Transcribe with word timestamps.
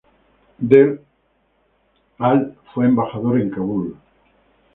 Del 0.57 0.99
al 2.17 2.57
fue 2.73 2.85
embajador 2.85 3.39
en 3.39 3.51
Kabul. 3.51 3.95